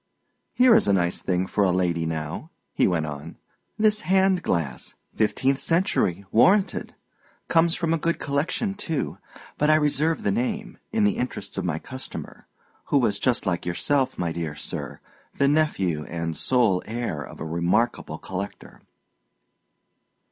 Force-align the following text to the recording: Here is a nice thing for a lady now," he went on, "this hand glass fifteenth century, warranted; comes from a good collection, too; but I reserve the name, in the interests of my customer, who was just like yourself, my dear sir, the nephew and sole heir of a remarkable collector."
Here 0.55 0.75
is 0.75 0.87
a 0.87 0.93
nice 0.93 1.21
thing 1.21 1.45
for 1.45 1.63
a 1.63 1.69
lady 1.71 2.07
now," 2.07 2.49
he 2.73 2.87
went 2.87 3.05
on, 3.05 3.37
"this 3.77 4.01
hand 4.01 4.41
glass 4.41 4.95
fifteenth 5.15 5.59
century, 5.59 6.25
warranted; 6.31 6.95
comes 7.49 7.75
from 7.75 7.93
a 7.93 7.99
good 7.99 8.17
collection, 8.17 8.73
too; 8.73 9.19
but 9.59 9.69
I 9.69 9.75
reserve 9.75 10.23
the 10.23 10.31
name, 10.31 10.79
in 10.91 11.03
the 11.03 11.17
interests 11.17 11.59
of 11.59 11.65
my 11.65 11.77
customer, 11.77 12.47
who 12.85 12.97
was 12.97 13.19
just 13.19 13.45
like 13.45 13.63
yourself, 13.67 14.17
my 14.17 14.31
dear 14.31 14.55
sir, 14.55 14.99
the 15.35 15.47
nephew 15.47 16.03
and 16.05 16.35
sole 16.35 16.81
heir 16.87 17.21
of 17.21 17.39
a 17.39 17.45
remarkable 17.45 18.17
collector." 18.17 18.81